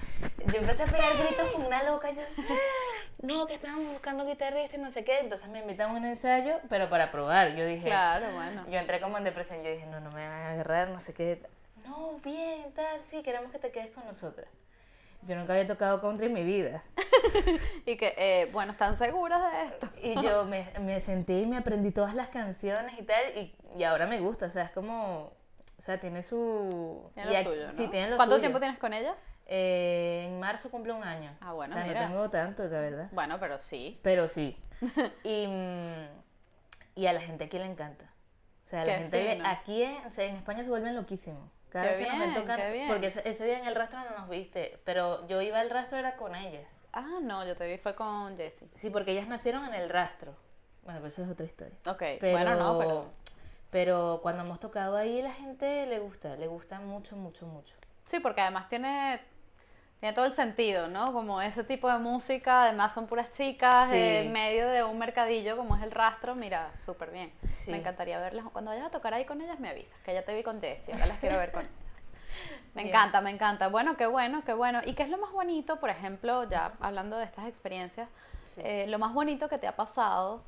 [0.52, 2.22] Yo empecé a pegar gritos como una loca, yo,
[3.22, 6.58] no, que estaban buscando guitarrista y no sé qué, entonces me invitan a un ensayo,
[6.68, 8.64] pero para probar, yo dije, Claro, bueno.
[8.68, 11.14] yo entré como en depresión, yo dije, no, no me van a agarrar, no sé
[11.14, 11.42] qué,
[11.86, 14.46] no, bien, tal, sí, queremos que te quedes con nosotras.
[15.26, 16.82] Yo nunca había tocado country en mi vida.
[17.86, 19.88] Y que, eh, bueno, ¿están seguras de esto?
[20.02, 23.84] Y yo me, me senté y me aprendí todas las canciones y tal, y, y
[23.84, 25.32] ahora me gusta, o sea, es como,
[25.84, 27.10] sea, tiene su...
[27.14, 27.72] Tiene lo suyo, ¿no?
[27.74, 28.40] Sí, tiene lo ¿Cuánto suyo.
[28.42, 29.34] tiempo tienes con ellas?
[29.46, 31.36] Eh, en marzo cumple un año.
[31.40, 32.00] Ah, bueno, o sea, mira.
[32.02, 33.08] no tengo tanto, la verdad.
[33.12, 33.98] Bueno, pero sí.
[34.02, 34.56] Pero sí.
[35.24, 36.08] y, mm,
[36.96, 38.04] y a la gente aquí le encanta.
[38.66, 39.48] O sea, a la Qué gente fino.
[39.48, 41.50] aquí en, o sea, en España se vuelven loquísimos.
[41.68, 42.88] Cada Qué vez que nos bien, tocar, qué bien.
[42.88, 45.98] porque ese, ese día en el rastro no nos viste, pero yo iba al rastro
[45.98, 46.66] era con ellas.
[46.92, 48.70] Ah, no, yo te vi fue con Jessie.
[48.74, 50.36] Sí, porque ellas nacieron en el rastro.
[50.84, 51.74] Bueno, pues eso es otra historia.
[51.86, 53.10] Ok, Pero, bueno, no, pero...
[53.74, 57.74] pero cuando hemos tocado ahí, la gente le gusta, le gusta mucho, mucho, mucho.
[58.04, 59.20] Sí, porque además tiene,
[59.98, 61.12] tiene todo el sentido, ¿no?
[61.12, 63.96] Como ese tipo de música, además son puras chicas, Sí.
[63.98, 67.32] en medio de un mercadillo como es el rastro, mira, súper bien.
[67.50, 67.72] Sí.
[67.72, 68.44] Me encantaría verlas.
[68.52, 70.92] Cuando vayas a tocar ahí con ellas, me avisas, que ya te vi con Jessie,
[70.94, 71.74] ahora las quiero ver con ellas.
[72.74, 72.94] Me Bien.
[72.94, 73.66] encanta, me encanta.
[73.66, 74.82] Bueno, qué bueno, qué bueno.
[74.84, 78.08] ¿Y qué es lo más bonito, por ejemplo, ya hablando de estas experiencias,
[78.54, 78.60] Sí.
[78.64, 80.44] eh, lo más bonito que te ha pasado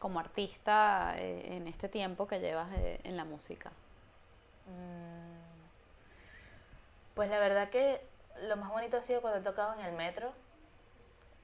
[0.00, 3.72] como artista eh, en este tiempo que llevas eh, en la música?
[4.66, 5.70] Mm,
[7.14, 8.00] Pues la verdad que
[8.48, 10.34] lo más bonito ha sido cuando he tocado en el metro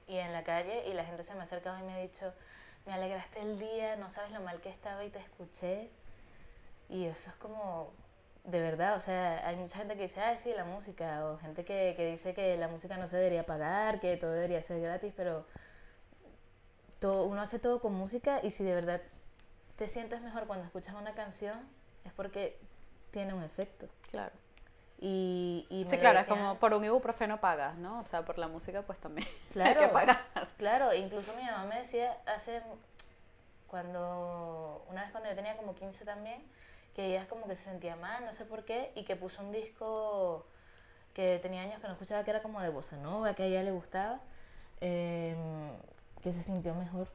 [0.07, 2.33] y en la calle y la gente se me ha acercado y me ha dicho,
[2.85, 5.89] me alegraste el día, no sabes lo mal que estaba y te escuché.
[6.89, 7.93] Y eso es como,
[8.45, 11.65] de verdad, o sea, hay mucha gente que dice, ah, sí, la música, o gente
[11.65, 15.13] que, que dice que la música no se debería pagar, que todo debería ser gratis,
[15.15, 15.45] pero
[16.99, 19.01] todo, uno hace todo con música y si de verdad
[19.77, 21.59] te sientes mejor cuando escuchas una canción,
[22.05, 22.59] es porque
[23.11, 23.87] tiene un efecto.
[24.11, 24.33] Claro.
[24.99, 27.99] Y, y Sí, claro, es decían- como por un ibuprofeno pagas, ¿no?
[27.99, 30.17] O sea, por la música pues también Claro, hay que pagar.
[30.57, 32.61] claro, incluso mi mamá me decía hace,
[33.67, 36.41] cuando, una vez cuando yo tenía como 15 también,
[36.95, 39.41] que ella es como que se sentía mal, no sé por qué, y que puso
[39.43, 40.45] un disco
[41.13, 43.63] que tenía años que no escuchaba, que era como de bossa nova, que a ella
[43.63, 44.19] le gustaba,
[44.81, 45.69] em,
[46.27, 47.07] que se sintió mejor,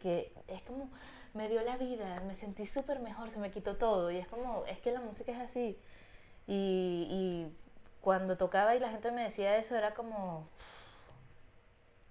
[0.00, 0.88] que es como,
[1.34, 4.64] me dio la vida, me sentí súper mejor, se me quitó todo, y es como,
[4.66, 5.78] es que la música es así,
[6.46, 7.56] y, y
[8.02, 10.46] cuando tocaba y la gente me decía eso, era como,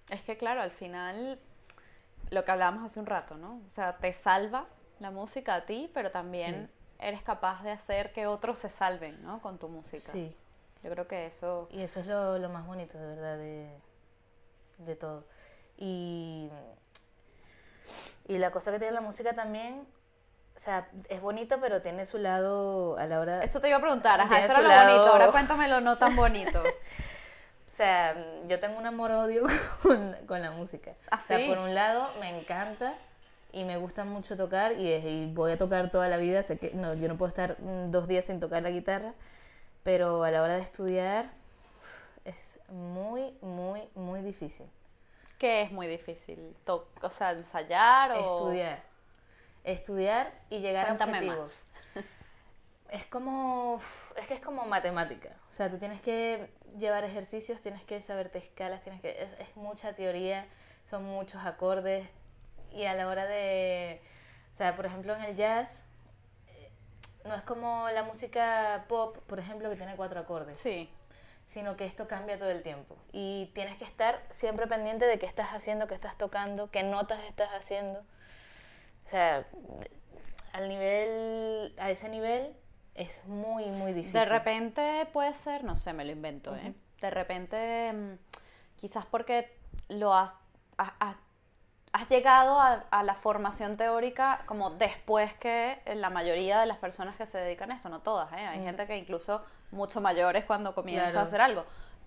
[0.09, 1.39] Es que claro, al final
[2.31, 3.61] lo que hablábamos hace un rato, ¿no?
[3.67, 4.65] O sea, te salva
[4.99, 9.41] la música a ti, pero también eres capaz de hacer que otros se salven, ¿no?
[9.41, 10.11] Con tu música.
[10.11, 10.35] sí.
[10.83, 11.67] Yo creo que eso...
[11.69, 13.69] Y eso es lo, lo más bonito, de verdad, de,
[14.79, 15.25] de todo.
[15.83, 16.47] Y,
[18.27, 19.83] y la cosa que tiene la música también,
[20.55, 23.39] o sea, es bonito, pero tiene su lado a la hora...
[23.39, 25.97] Eso te iba a preguntar, ajá, eso era lo bonito, lado- ahora cuéntame lo no
[25.97, 26.61] tan bonito.
[27.71, 28.15] O sea,
[28.49, 29.43] yo tengo un amor-odio
[29.81, 30.91] con, con la música.
[31.09, 32.95] ¿Ah, O sea, por un lado, me encanta
[33.53, 36.43] y me gusta mucho tocar y voy a tocar toda la vida.
[36.43, 39.13] Sé que no, yo no puedo estar mm, dos días sin tocar la guitarra,
[39.83, 41.31] pero a la hora de estudiar
[42.25, 44.67] es muy, muy, muy difícil.
[45.41, 46.55] Que es muy difícil?
[46.65, 48.13] To- o sea, ensayar o...
[48.13, 48.83] Estudiar.
[49.63, 51.57] Estudiar y llegar Cuéntame a objetivos.
[52.91, 53.81] Es como,
[54.17, 55.29] es que es como matemática.
[55.49, 59.55] O sea, tú tienes que llevar ejercicios, tienes que saberte escalas, tienes que, es, es
[59.55, 60.45] mucha teoría,
[60.89, 62.05] son muchos acordes.
[62.73, 64.01] Y a la hora de,
[64.53, 65.85] o sea, por ejemplo en el jazz,
[66.49, 66.69] eh,
[67.23, 70.89] no es como la música pop, por ejemplo, que tiene cuatro acordes Sí,
[71.51, 72.95] sino que esto cambia todo el tiempo.
[73.11, 77.19] Y tienes que estar siempre pendiente de qué estás haciendo, qué estás tocando, qué notas
[77.25, 77.99] estás haciendo.
[79.05, 79.45] O sea,
[80.53, 82.55] al nivel, a ese nivel
[82.95, 84.19] es muy, muy difícil.
[84.19, 86.73] De repente puede ser, no sé, me lo invento, ¿eh?
[87.01, 88.13] De repente, mm,
[88.77, 89.57] quizás porque
[89.89, 90.33] lo has,
[90.77, 91.17] has, has-
[91.93, 97.15] has llegado a, a la formación teórica como después que la mayoría de las personas
[97.17, 98.47] que se dedican a esto, no todas, ¿eh?
[98.47, 98.63] Hay Mm.
[98.63, 101.19] gente que incluso mucho mayores cuando comienza Claro.
[101.19, 101.65] a hacer algo.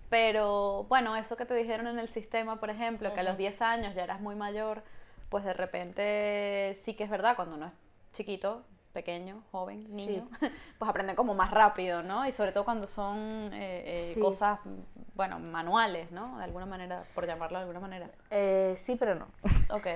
[0.09, 3.39] Pero bueno, eso que te dijeron en el sistema, por ejemplo, que a los Ujú.
[3.39, 4.83] 10 años ya eras muy mayor,
[5.29, 7.71] pues de repente sí que es verdad, cuando uno es
[8.13, 8.63] chiquito,
[8.95, 10.27] pequeño, joven, niño,
[10.79, 12.25] pues aprenden como más rápido, ¿no?
[12.25, 14.19] Y sobre todo cuando son eh, eh, Sí.
[14.19, 14.57] cosas,
[15.13, 16.37] bueno, manuales, ¿no?
[16.39, 18.09] De alguna manera, por llamarlo de alguna manera.
[18.31, 19.27] Eh, sí, pero no.
[19.69, 19.87] Ok,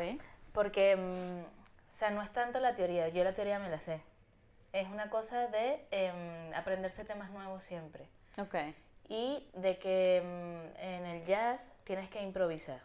[0.53, 1.39] Porque, mm,
[1.89, 4.01] o sea, no es tanto la teoría, yo la teoría me la sé.
[4.73, 8.07] Es una cosa de em, aprenderse temas nuevos siempre.
[8.39, 8.55] ok.
[9.07, 12.81] Y de que mm, en el jazz tienes que improvisar.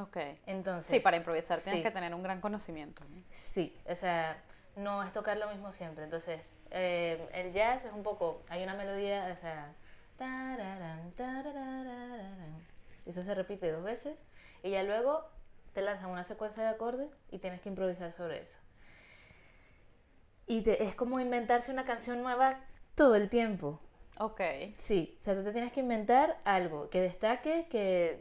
[0.00, 0.16] Ok.
[0.46, 1.82] Entonces, Sí, para improvisar tienes sí.
[1.84, 3.04] que tener un gran conocimiento.
[3.08, 3.22] ¿no?
[3.32, 4.36] Sí, o sea,
[4.78, 6.04] no es tocar lo mismo siempre.
[6.04, 9.72] Entonces, eh, el jazz es un poco, hay una melodía, o sea,
[10.16, 12.64] tararán, tarararararán.
[13.06, 14.16] eso se repite dos veces
[14.62, 15.24] y ya luego
[15.74, 18.58] te lanzan una secuencia de acordes y tienes que improvisar sobre eso.
[20.46, 22.60] Y te- es como inventarse una canción nueva
[22.94, 23.80] todo el tiempo.
[24.18, 24.40] Ok.
[24.78, 28.18] Sí, o sea, tú te tienes que inventar algo que destaque, que,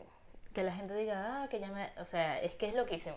[0.53, 1.89] que la gente diga, ah, que ya me...
[1.99, 3.15] O sea, es que es loquísimo.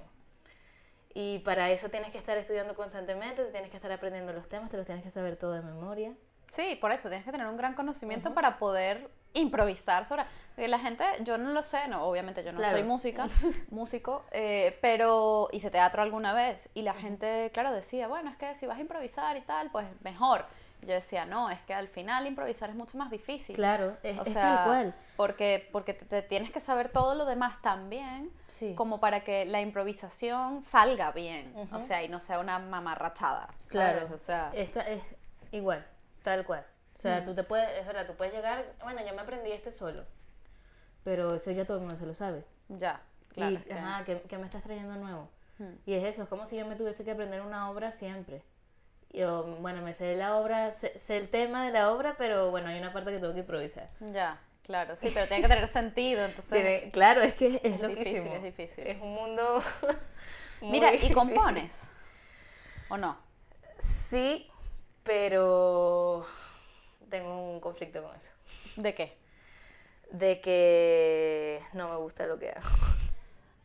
[1.14, 4.70] Y para eso tienes que estar estudiando constantemente, te tienes que estar aprendiendo los temas,
[4.70, 6.14] te los tienes que saber todo de memoria.
[6.48, 10.24] Sí, por eso tienes que tener un gran conocimiento para poder improvisar sobre.
[10.54, 12.76] Porque la gente, yo no lo sé, no, obviamente yo no Claro.
[12.76, 13.28] soy música,
[13.70, 18.54] músico, eh, pero hice teatro alguna vez y la gente, claro, decía, bueno, es que
[18.56, 20.44] si vas a improvisar y tal, pues mejor.
[20.82, 23.54] Yo decía, no, es que al final improvisar es mucho más difícil.
[23.54, 24.94] Claro, es, O es tal cual.
[25.16, 28.74] Porque, porque te, te tienes que saber todo lo demás también, Sí.
[28.74, 31.54] como para que la improvisación salga bien.
[31.72, 33.48] O sea, y no sea una mamarrachada.
[33.68, 34.12] Claro, ¿sabes?
[34.12, 35.02] O sea, Esta es
[35.52, 35.86] igual,
[36.22, 36.64] tal cual.
[36.98, 39.72] O sea, tú te puedes, es verdad, tú puedes llegar, bueno, yo me aprendí este
[39.72, 40.04] solo,
[41.04, 42.44] pero eso ya todo el mundo se lo sabe.
[42.68, 43.00] ya,
[43.32, 43.52] claro.
[43.52, 45.28] y, que- ajá, ¿qué, qué me estás trayendo nuevo?
[45.84, 48.42] Y es eso, es como si yo me tuviese que aprender una obra siempre.
[49.12, 52.68] Yo, bueno, me sé la obra, sé, sé el tema de la obra, pero bueno,
[52.68, 53.90] hay una parte que tengo que improvisar.
[54.00, 56.52] Ya, claro, sí, pero tiene que tener sentido, entonces...
[56.52, 58.04] Tiene- claro, es que es, es loquísimo.
[58.04, 58.86] difícil, es difícil.
[58.86, 59.62] Es un mundo.
[60.60, 61.90] muy Mira, ¿y compones?
[62.88, 63.18] ¿O no?
[63.78, 64.48] Sí,
[65.02, 66.24] pero
[67.08, 68.30] tengo un conflicto con eso.
[68.76, 69.18] ¿De qué?
[70.12, 72.68] De que no me gusta lo que hago.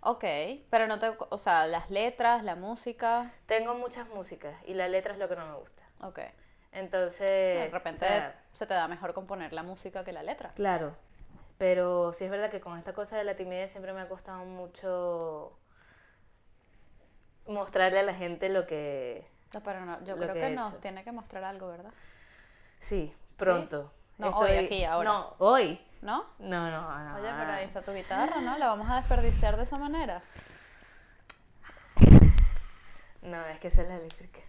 [0.07, 0.23] Ok,
[0.69, 1.11] pero no te...
[1.17, 3.33] O sea, las letras, la música...
[3.47, 5.81] Tengo muchas músicas y la letra es lo que no me gusta.
[6.01, 6.19] Ok,
[6.71, 7.27] Entonces...
[7.27, 8.05] De repente
[8.51, 10.51] se te da mejor componer la música que la letra.
[10.53, 10.95] Claro,
[11.57, 14.45] pero sí es verdad que con esta cosa de la timidez siempre me ha costado
[14.45, 15.57] mucho
[17.47, 19.27] mostrarle a la gente lo que...
[19.55, 21.91] No, pero no, yo creo que, nos tiene que mostrar algo, ¿verdad?
[22.79, 23.91] Sí, pronto.
[24.19, 25.09] No, hoy, aquí, ahora.
[25.09, 25.81] No, hoy.
[26.05, 26.23] ¿No?
[26.37, 27.15] No, no, no.
[27.15, 28.59] Oye, pero ahí está tu guitarra, ¿no?
[28.59, 30.21] ¿La vamos a desperdiciar de esa manera?
[33.23, 34.41] No, es que esa es la eléctrica.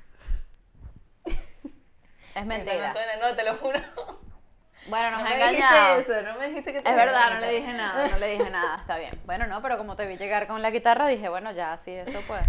[2.35, 2.89] Es mentira.
[2.89, 3.81] no suena, no, te lo juro.
[4.89, 5.97] Bueno, nos no ha me engañado.
[5.97, 8.29] Dijiste eso, no me dijiste que te Es verdad, no le dije nada, no le
[8.29, 9.19] dije nada, está bien.
[9.25, 12.21] Bueno, no, pero como te vi llegar con la guitarra, dije, bueno, ya, sí, eso
[12.27, 12.47] pues.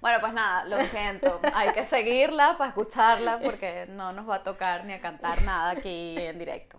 [0.00, 1.38] Bueno, pues nada, lo siento.
[1.54, 5.72] Hay que seguirla para escucharla porque no nos va a tocar ni a cantar nada
[5.72, 6.78] aquí en directo.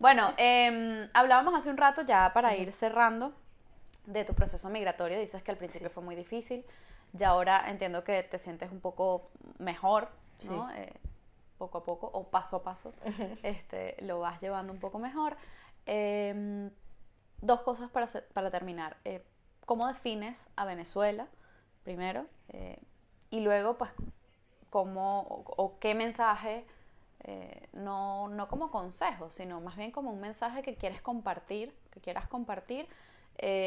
[0.00, 3.32] Bueno, eh, hablábamos hace un rato ya para ir cerrando
[4.06, 5.18] de tu proceso migratorio.
[5.18, 6.64] Dices que al principio fue muy difícil.
[7.12, 10.08] Ya ahora entiendo que te sientes un poco mejor,
[10.44, 10.70] ¿no?
[10.70, 10.92] Eh,
[11.58, 12.94] poco a poco o paso a paso
[13.42, 15.36] este, lo vas llevando un poco mejor.
[15.84, 16.70] Em,
[17.42, 18.96] dos cosas para, para terminar.
[19.04, 19.22] Eh,
[19.66, 21.28] ¿Cómo defines a Venezuela,
[21.84, 22.26] primero?
[22.48, 22.78] Eh,
[23.28, 23.90] y luego, pues,
[24.70, 26.64] cómo o, qué mensaje,
[27.24, 32.00] eh, no, no, como consejo, sino más bien como un mensaje que quieres compartir, que
[32.00, 32.88] quieras compartir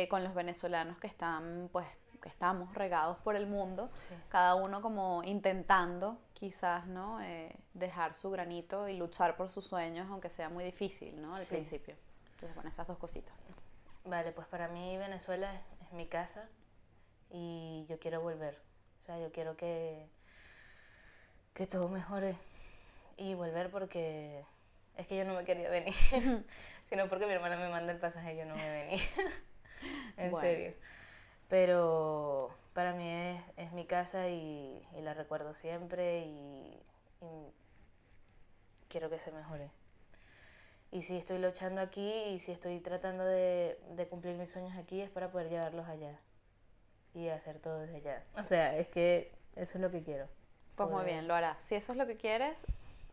[0.10, 1.88] con los venezolanos que están, pues,
[2.24, 3.92] que estamos regados por el mundo,
[4.30, 7.22] cada uno como intentando quizás, ¿no?
[7.22, 11.36] Eh, dejar su granito y luchar por sus sueños, aunque sea muy difícil, ¿no?
[11.36, 11.96] Al principio.
[12.32, 13.54] Entonces, con esas dos cositas.
[14.06, 16.50] Vale, pues para mí Venezuela es, mi casa
[17.30, 18.60] y yo quiero volver.
[19.02, 20.10] O sea, yo quiero que,
[21.54, 22.38] que todo mejore
[23.18, 24.44] y volver porque
[24.98, 25.94] es que yo no me quería venir,
[26.90, 29.04] sino porque mi hermana me manda el pasaje y yo no me venía.
[30.18, 30.74] en serio.
[31.50, 36.80] Pero para mí es, mi casa y, la recuerdo siempre y,
[38.90, 39.70] quiero que se mejore.
[40.92, 43.78] Y si estoy luchando aquí y si estoy tratando de,
[44.10, 46.20] cumplir mis sueños aquí es para poder llevarlos allá
[47.16, 48.24] y hacer todo desde allá.
[48.38, 50.28] O sea, es que eso es lo que quiero.
[50.76, 51.62] Pues muy bien, lo harás.
[51.62, 52.66] Si eso es lo que quieres,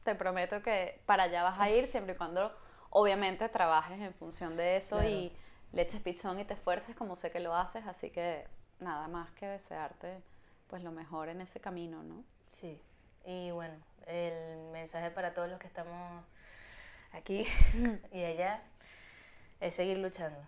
[0.04, 2.54] te prometo que para allá vas a ir siempre y cuando
[2.90, 5.32] obviamente trabajes en función de eso y
[5.72, 8.46] le eches pichón y te esfuerces como sé que lo haces, así que
[8.80, 10.22] nada más que desearte
[10.68, 12.24] pues lo mejor en ese camino, ¿no?
[12.60, 12.80] Sí,
[13.24, 13.74] y bueno,
[14.06, 16.24] el mensaje para todos los que estamos
[17.12, 17.46] aquí
[18.12, 18.62] y allá
[19.60, 20.40] es seguir luchando,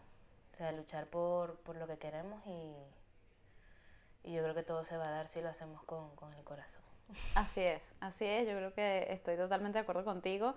[0.52, 2.74] o sea, luchar por, lo que queremos y,
[4.24, 6.44] y, yo creo que todo se va a dar si lo hacemos con, con el
[6.44, 6.91] corazón.
[7.34, 10.54] Así es, así es, yo creo que estoy totalmente de acuerdo contigo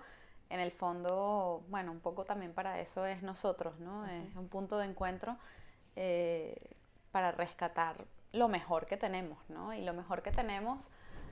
[0.48, 4.06] en el fondo, bueno, un poco también para eso es nosotros, ¿no?
[4.06, 5.36] Es un punto de encuentro
[5.96, 6.56] eh,
[7.10, 9.72] para rescatar lo mejor que tenemos, ¿no?
[9.74, 10.88] Y lo mejor que tenemos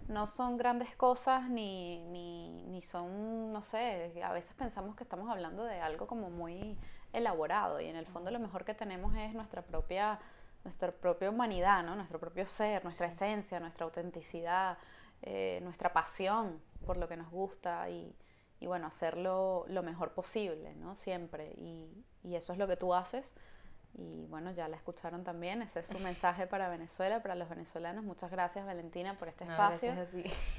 [0.08, 5.30] no son grandes cosas ni, ni, ni son, no sé, a veces pensamos que estamos
[5.30, 6.76] hablando de algo como muy
[7.12, 10.18] elaborado y en el fondo lo mejor que tenemos es nuestra propia,
[10.64, 11.94] nuestra propia humanidad, ¿no?
[11.94, 14.76] Nuestro propio ser, nuestra esencia, nuestra autenticidad,
[15.26, 18.14] eh, nuestra pasión por lo que nos gusta y,
[18.60, 20.94] y bueno, hacerlo lo mejor posible, ¿no?
[20.96, 21.52] Siempre.
[21.56, 23.34] Y, y, eso es lo que tú haces.
[23.96, 25.62] Y bueno, ya la escucharon también.
[25.62, 28.04] Ese es su mensaje para Venezuela, para los venezolanos.
[28.04, 29.94] Muchas gracias, Valentina, por este espacio.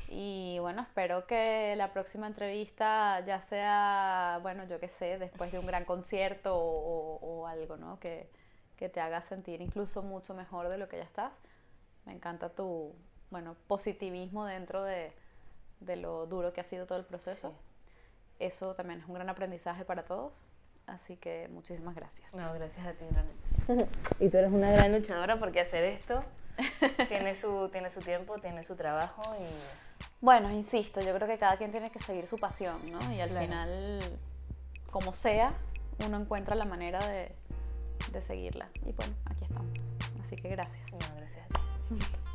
[0.10, 5.60] Y bueno, espero que la próxima entrevista ya sea, bueno, yo qué sé, después de
[5.60, 7.99] un gran concierto o, o algo, ¿no?
[7.99, 8.32] Que,
[8.75, 11.39] que te haga sentir incluso mucho mejor de lo que ya estás.
[12.06, 12.95] Me encanta tu,
[13.32, 15.14] bueno, positivismo dentro de,
[15.80, 17.54] de lo duro que ha sido todo el proceso.
[18.40, 20.46] Eso también es un gran aprendizaje para todos.
[20.88, 22.34] Así que muchísimas gracias.
[22.34, 23.06] No, gracias a ti,
[24.20, 26.24] Y tú eres una gran luchadora porque hacer esto
[27.08, 29.46] tiene su, tiene su tiempo, tiene su trabajo y...
[30.22, 33.14] Bueno, insisto, yo creo que cada quien tiene que seguir su pasión, ¿no?
[33.14, 34.00] Y al final,
[34.92, 35.54] como sea,
[36.06, 37.32] uno encuentra la manera de,
[38.12, 38.70] de seguirla.
[38.86, 39.80] Y bueno, aquí estamos.
[40.22, 40.92] Así que gracias.
[40.92, 41.96] No, gracias a ti.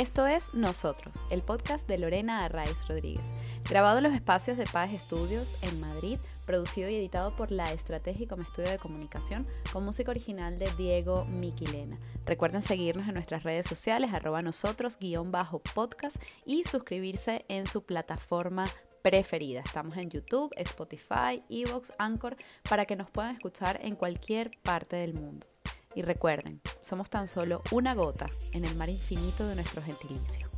[0.00, 3.28] Esto es Nosotros, el podcast de Lorena Arraiz Rodríguez,
[3.68, 8.26] grabado en los espacios de Paz Estudios en Madrid, producido y editado por La Estrategia
[8.26, 11.98] como estudio de comunicación, con música original de Diego Miquilena.
[12.24, 17.84] Recuerden seguirnos en nuestras redes sociales, arroba nosotros, guion bajo podcast y suscribirse en su
[17.84, 18.64] plataforma
[19.02, 19.60] preferida.
[19.60, 25.12] Estamos en YouTube, Spotify, Evox, Anchor, para que nos puedan escuchar en cualquier parte del
[25.12, 25.46] mundo.
[25.94, 30.48] Y recuerden, somos tan solo una gota en el mar infinito de nuestro gentilicio.